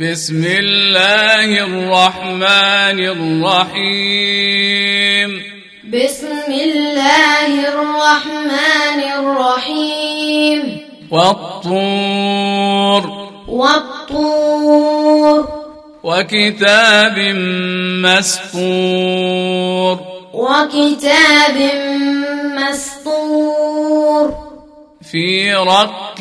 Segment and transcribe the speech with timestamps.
[0.00, 2.98] بسم الله الرحمن
[3.40, 5.30] الرحيم.
[5.88, 10.62] بسم الله الرحمن الرحيم.
[11.10, 13.02] والطور.
[13.48, 15.44] والطور.
[16.04, 17.18] وكتاب
[18.04, 19.96] مسطور.
[20.32, 21.70] وكتاب
[22.44, 24.30] مسطور.
[25.12, 26.20] في رق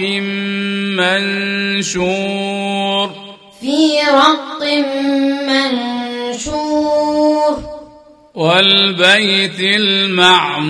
[1.91, 3.24] منشور.
[4.13, 4.61] رق
[6.25, 7.59] منشور
[8.35, 9.59] والبيت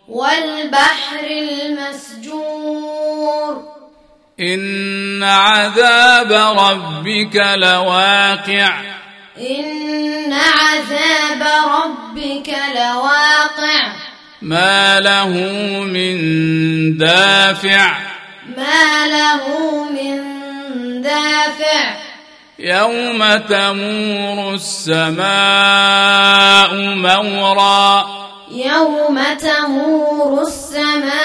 [0.07, 2.59] والبحر المسجور
[4.39, 8.73] إن عذاب ربك لواقع.
[9.37, 13.93] إن عذاب ربك لواقع.
[14.41, 15.27] ما له
[15.83, 16.17] من
[16.97, 17.97] دافع.
[18.57, 19.47] ما له
[19.83, 20.21] من
[21.01, 21.95] دافع.
[22.59, 25.25] يوم تمور السماء
[26.73, 28.07] مورا.
[28.51, 31.21] يوم تمور السماء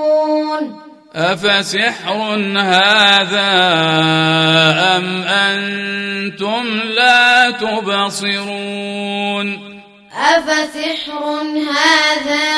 [1.16, 3.52] أفسحر هذا
[4.98, 6.66] أم أنتم
[6.96, 9.00] لا تبصرون؟
[10.20, 11.24] أفسحر
[11.72, 12.50] هذا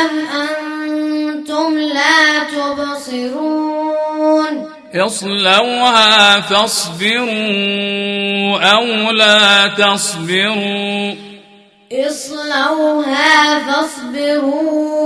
[0.00, 3.96] أم أنتم لا تبصرون؟
[4.94, 7.36] اصلوها فاصبروا
[8.60, 11.14] أو لا تصبروا.
[11.92, 14.96] اصلوها فاصبروا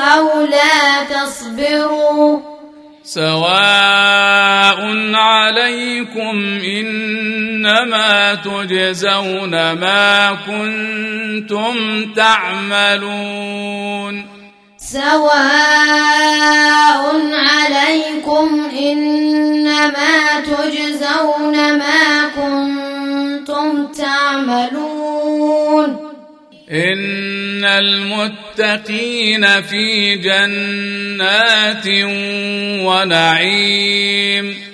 [0.00, 2.40] أو لا تصبروا.
[3.04, 4.80] سواء
[5.14, 6.58] عليكم
[7.58, 14.26] إنما تجزون ما كنتم تعملون.
[14.78, 15.42] سواء
[17.32, 25.96] عليكم إنما تجزون ما كنتم تعملون.
[26.70, 31.86] إن المتقين في جنات
[32.86, 34.67] ونعيم.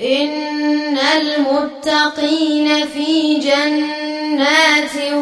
[0.00, 5.12] إن المتقين في جنات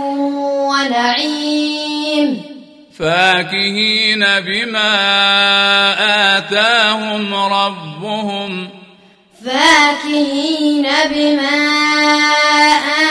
[0.71, 2.43] ونعيم.
[2.99, 4.95] فاكهين بما
[6.39, 8.69] آتاهم ربهم.
[9.45, 11.69] فاكهين بما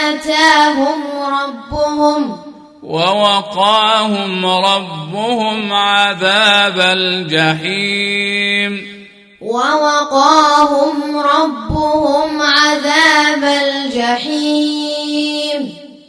[0.10, 2.38] آتاهم ربهم.
[2.84, 9.01] ووقاهم ربهم عذاب الجحيم.
[9.42, 15.02] ووقاهم ربهم عذاب الجحيم.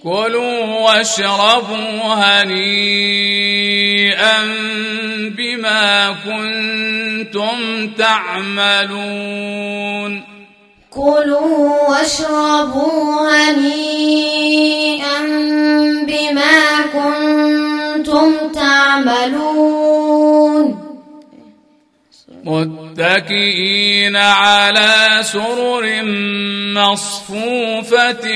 [0.03, 2.77] كلوا واشربوا هنيئا
[5.37, 9.33] بما كنتم تعملون.
[10.91, 15.21] كلوا واشربوا هنيئا
[16.06, 19.81] بما كنتم تعملون.
[22.44, 26.03] متكئين على سرر
[26.75, 28.27] مصفوفة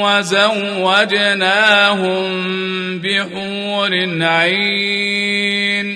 [0.00, 1.38] وزوجناهم
[2.98, 5.86] بحور عين.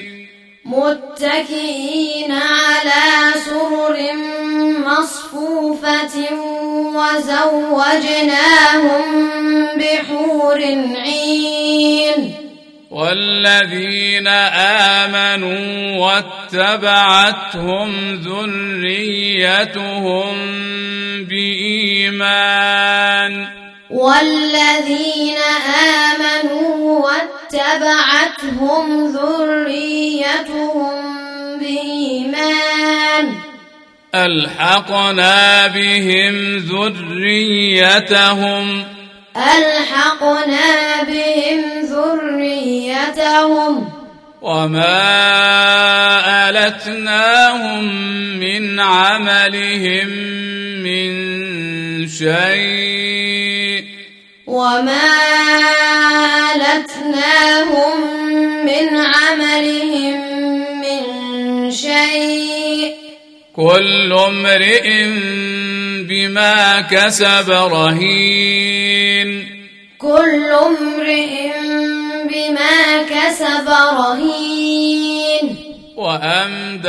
[0.65, 3.97] متكئين على سرر
[4.87, 6.17] مصفوفة
[6.94, 8.29] وزوجناهم
[9.79, 10.61] بحور
[10.97, 12.44] عين.
[12.94, 14.31] والذين
[15.02, 15.67] آمنوا
[16.55, 20.35] واتبعتهم ذريتهم
[21.25, 23.49] بإيمان.
[23.91, 25.38] والذين
[26.14, 30.94] آمنوا واتبعتهم ذريتهم
[31.58, 33.35] بإيمان.
[34.14, 38.64] ألحقنا بهم ذريتهم
[39.37, 43.89] ألحقنا بهم ذريتهم.
[44.43, 44.99] وما
[46.49, 47.85] ألتناهم
[48.41, 50.09] من عملهم
[50.83, 51.09] من
[52.09, 53.85] شيء.
[54.47, 55.11] وما
[56.55, 58.01] ألتناهم
[58.67, 60.21] من عملهم
[60.81, 61.03] من
[61.71, 62.95] شيء.
[63.57, 65.05] كل امرئ
[66.09, 69.47] بما كسب رهين.
[69.99, 71.53] كل امرئ
[72.25, 73.69] بما كسب
[73.99, 75.56] رهين.
[75.97, 76.83] وأمددناهم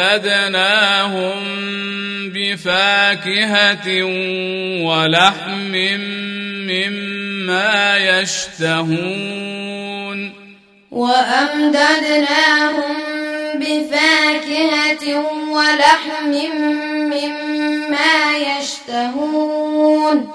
[2.33, 4.03] بفاكهة
[4.83, 5.73] ولحم
[6.69, 9.65] مما يشتهون.
[10.91, 12.95] وأمددناهم
[13.59, 15.05] بفاكهة
[15.51, 16.33] ولحم
[17.13, 20.31] مما يشتهون.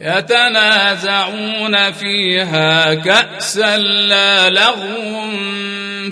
[0.00, 5.30] يتنازعون فيها كأسا لا لغو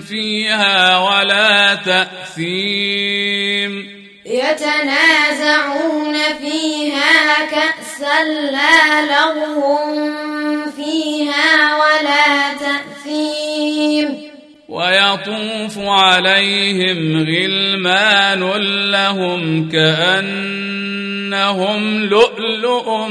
[0.09, 3.17] فيها ولا تأثيم.
[4.25, 9.77] يتنازعون فيها كأسا لا لغو
[10.75, 14.26] فيها ولا تأثيم.
[14.69, 18.39] ويطوف عليهم غلمان
[18.91, 20.83] لهم كأنهم
[22.03, 23.07] لؤلؤ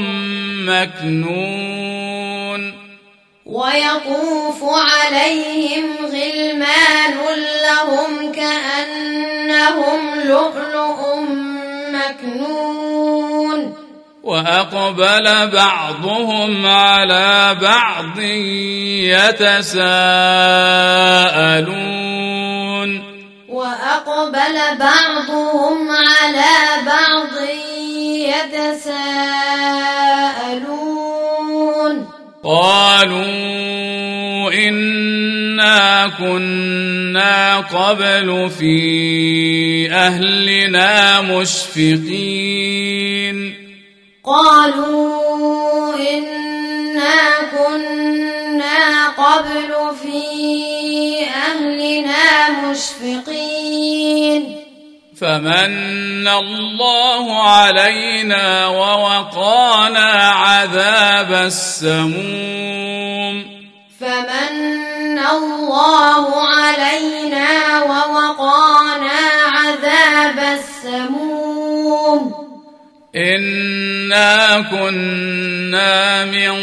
[0.67, 1.97] مكنون.
[3.45, 7.17] ويطوف عليهم غلمان
[7.63, 10.99] لهم كأنهم لؤلؤ
[11.91, 13.36] مكنون.
[14.27, 18.19] وأقبل بعضهم على بعض
[19.39, 19.87] يتساءلون.
[23.49, 27.35] وأقبل بعضهم على بعض
[28.27, 29.27] يتساءلون.
[32.43, 33.27] قالوا
[34.53, 42.87] إنا كنا قبل في أهلنا مشفقين.
[44.27, 47.19] قالوا إنا
[47.51, 49.71] كنا قبل
[50.01, 50.23] في
[51.23, 54.41] أهلنا مشفقين.
[55.21, 62.66] فمن الله علينا ووقانا عذاب السموم.
[74.57, 76.55] انا كنا من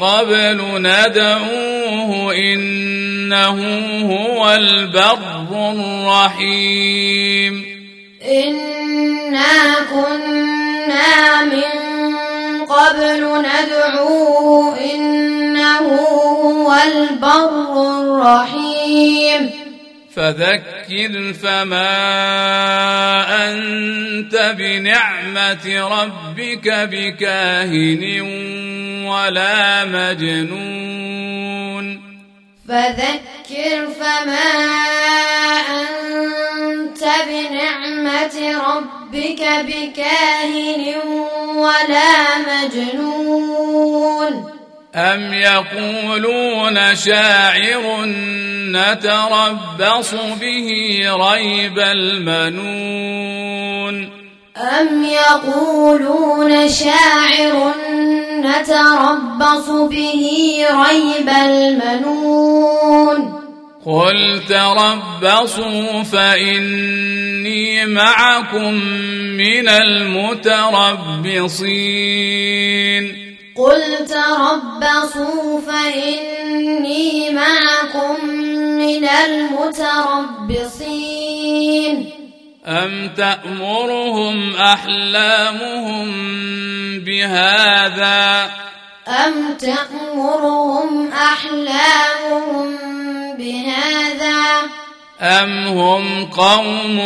[0.00, 3.58] قبل ندعوه إنه
[4.12, 7.64] هو البر الرحيم.
[8.24, 9.56] إنا
[9.90, 11.70] كنا من
[12.66, 15.78] قبل ندعوه إنه
[16.38, 19.67] هو البر الرحيم.
[20.18, 21.94] فذكر فما
[23.50, 28.02] أنت بنعمة ربك بكاهن
[29.06, 31.86] ولا مجنون.
[32.68, 34.50] فذكر فما
[35.82, 38.36] أنت بنعمة
[38.74, 40.82] ربك بكاهن
[41.56, 42.12] ولا
[42.48, 44.34] مجنون.
[44.98, 48.04] أم يقولون شاعر
[48.74, 51.00] نتربص به
[51.32, 53.38] ريب المنون
[54.56, 57.74] أم يقولون شاعر
[58.40, 60.30] نتربص به
[60.70, 63.18] ريب المنون
[63.86, 68.74] قل تربصوا فإني معكم
[69.36, 70.58] من المتربصين
[73.58, 78.24] قل تربصوا فإني معكم
[78.78, 80.68] من المتربصين.
[82.66, 86.08] أم تأمرهم أحلامهم
[87.04, 88.50] بهذا؟
[89.08, 92.76] أم تأمرهم أحلامهم
[93.38, 94.62] بهذا؟
[95.20, 96.98] أم هم قوم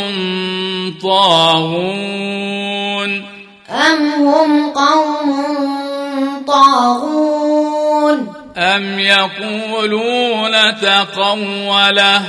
[1.02, 2.62] طاغون؟
[3.71, 5.82] أم هم قوم
[6.52, 12.23] طاغون أم يقولون تقوله؟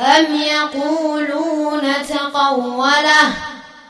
[0.00, 3.32] أم يقولون تقوله؟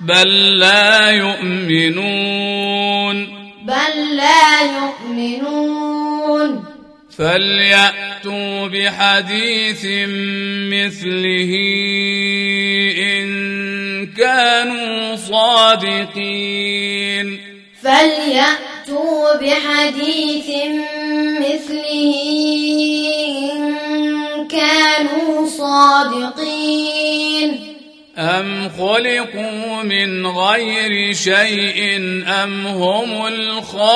[0.00, 3.16] بل لا يؤمنون.
[3.64, 6.64] بل لا يؤمنون.
[7.18, 9.84] فليأتوا بحديث
[10.72, 11.52] مثله
[12.98, 13.26] إن
[14.06, 17.26] كانوا صادقين.
[17.82, 18.67] فليأتوا
[19.40, 20.48] بحديث
[21.40, 22.14] مثله
[23.22, 26.88] إن كانوا صادقين.
[28.18, 33.88] أم خلقوا من غير شيء أم هم الخالقون؟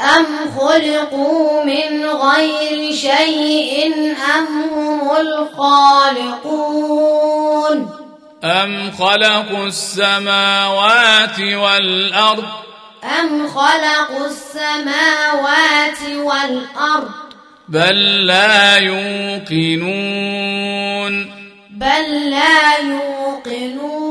[0.00, 0.26] أم
[0.58, 3.92] خلقوا من غير شيء
[4.38, 6.50] أم هم الخالقون.
[8.44, 12.44] أم خلقوا السماوات والأرض
[13.20, 17.10] أم خلقوا السماوات والأرض
[17.68, 20.20] بل لا يوقنون
[21.70, 24.10] بل لا يوقنون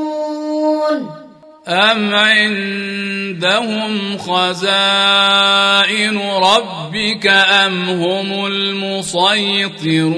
[1.68, 10.10] أم عندهم خزائن ربك أم هم المسيطرون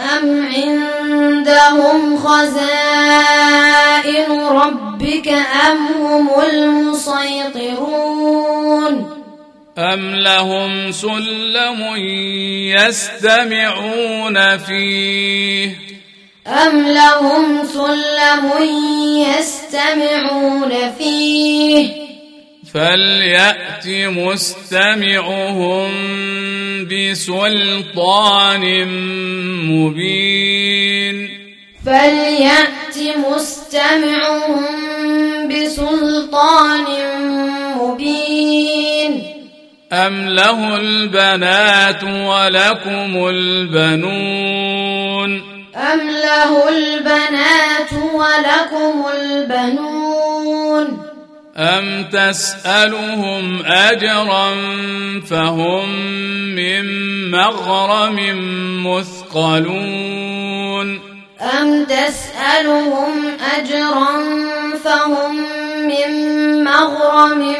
[0.00, 3.66] أم عندهم خزائن
[4.46, 5.28] ربك
[5.68, 7.94] أم هم المسيطرون
[9.78, 11.96] أم لهم سلم
[12.76, 15.76] يستمعون فيه
[16.46, 18.50] أم لهم سلم
[19.38, 22.03] يستمعون فيه
[22.74, 25.90] فليأت مستمعهم
[26.90, 28.64] بسلطان
[29.70, 31.16] مبين.
[31.86, 32.96] فليأت
[33.30, 34.64] مستمعهم
[35.48, 36.86] بسلطان
[37.78, 39.12] مبين.
[39.92, 45.30] أم له البنات ولكم البنون؟
[45.76, 51.03] أم له البنات ولكم البنون؟
[51.56, 54.54] أم تسألهم أجرا
[55.20, 55.88] فهم
[56.54, 56.84] من
[57.30, 58.18] مغرم
[58.86, 61.00] مثقلون
[61.40, 63.12] أم تسألهم
[63.56, 64.22] أجرا
[64.84, 65.36] فهم
[65.86, 66.10] من
[66.64, 67.54] مغرم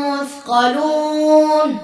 [0.00, 1.78] مثقلون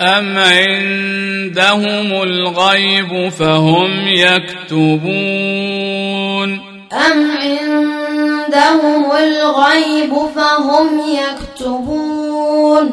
[0.00, 5.32] أم عندهم الغيب فهم يكتبون
[6.92, 8.01] أم عندهم
[9.16, 12.90] الغيب فهم يكتبون.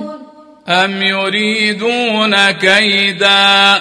[0.70, 3.76] أم يريدون كيدا؟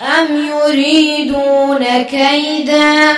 [0.00, 3.16] أم يريدون كيدا؟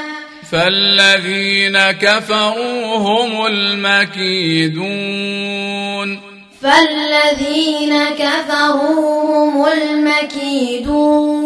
[0.52, 5.06] فالذين كفروا هم المكيدون.
[6.62, 11.36] فالذين كفروا هم المكيدون.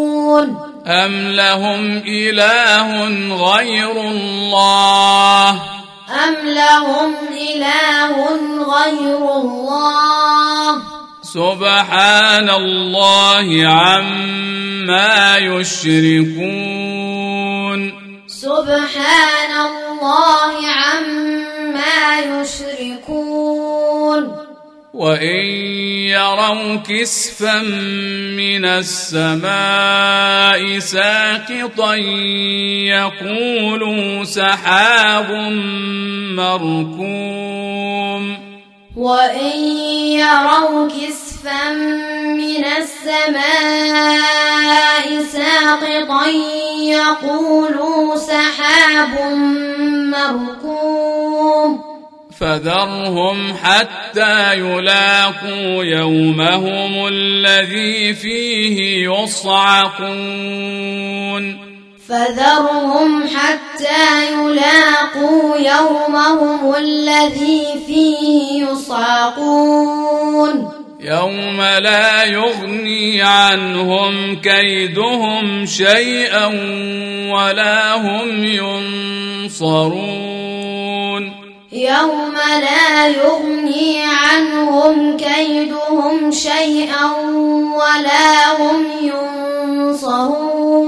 [0.87, 5.80] أم لهم إله غير الله؟
[6.11, 8.17] أم لهم إله
[8.75, 10.83] غير الله
[11.23, 16.81] سبحان الله عما يشركون
[18.26, 20.80] سبحان الله
[25.00, 25.45] وإن
[26.12, 27.62] يروا كسفا
[28.37, 31.95] من السماء ساقطا
[32.85, 35.30] يقولوا سحاب
[36.37, 38.38] مركوم.
[38.97, 39.59] وإن
[40.21, 41.73] يروا كسفا
[42.37, 43.47] من السماء
[45.33, 46.26] ساقطا
[46.85, 49.14] يقولوا سحاب
[50.12, 51.90] مركوم.
[52.41, 60.01] فذرهم حتى يلاقوا يومهم الذي فيه يصعقون.
[62.09, 70.51] فذرهم حتى يلاقوا يومهم الذي فيه يصعقون.
[71.01, 76.47] يوم لا يغني عنهم كيدهم شيئا
[77.33, 78.45] ولا هم
[79.51, 80.60] ينصرون.
[81.73, 87.07] يوم لا يغني عنهم كيدهم شيئا
[87.75, 88.87] ولا هم
[89.81, 90.81] ينصرون.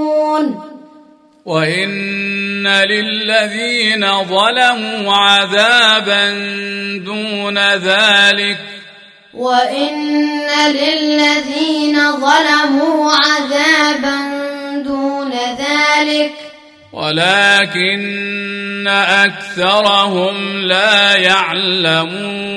[1.47, 6.31] وإن للذين ظلموا عذابا
[7.05, 8.59] دون ذلك
[9.35, 12.62] وإن للذين ظلموا
[16.93, 22.53] ولكن أكثرهم لا يعلمون.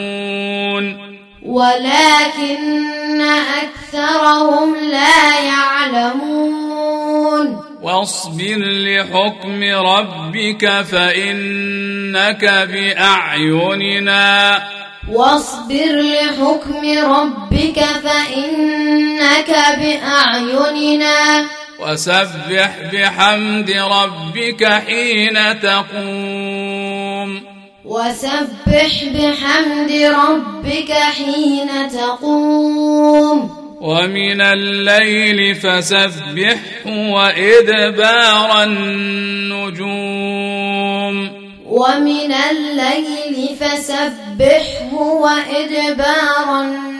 [1.45, 7.61] ولكن أكثرهم لا يعلمون.
[7.81, 14.63] واصبر لحكم ربك فإنك بأعيننا.
[15.11, 21.45] واصبر لحكم ربك فإنك بأعيننا.
[21.85, 27.41] وسبح بحمد ربك حين تقوم.
[27.85, 33.65] وسبح بحمد ربك حين تقوم.
[33.81, 39.95] ومن الليل فسبحه وإدبار النجوم.
[41.65, 46.94] ومن الليل فسبحه وإدبار النجوم.